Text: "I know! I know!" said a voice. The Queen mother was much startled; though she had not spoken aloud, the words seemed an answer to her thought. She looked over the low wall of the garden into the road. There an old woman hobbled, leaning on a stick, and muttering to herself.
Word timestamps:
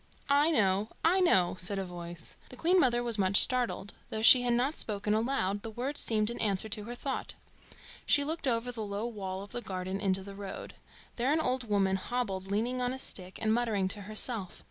"I 0.31 0.49
know! 0.49 0.89
I 1.05 1.19
know!" 1.19 1.57
said 1.59 1.77
a 1.77 1.85
voice. 1.85 2.35
The 2.49 2.55
Queen 2.55 2.79
mother 2.79 3.03
was 3.03 3.19
much 3.19 3.39
startled; 3.39 3.93
though 4.09 4.23
she 4.23 4.41
had 4.41 4.53
not 4.55 4.75
spoken 4.75 5.13
aloud, 5.13 5.61
the 5.61 5.69
words 5.69 5.99
seemed 6.01 6.31
an 6.31 6.39
answer 6.39 6.67
to 6.69 6.85
her 6.85 6.95
thought. 6.95 7.35
She 8.07 8.23
looked 8.23 8.47
over 8.47 8.71
the 8.71 8.81
low 8.83 9.05
wall 9.05 9.43
of 9.43 9.51
the 9.51 9.61
garden 9.61 9.99
into 9.99 10.23
the 10.23 10.33
road. 10.33 10.73
There 11.17 11.31
an 11.31 11.39
old 11.39 11.69
woman 11.69 11.97
hobbled, 11.97 12.49
leaning 12.49 12.81
on 12.81 12.93
a 12.93 12.97
stick, 12.97 13.37
and 13.43 13.53
muttering 13.53 13.87
to 13.89 14.01
herself. 14.01 14.59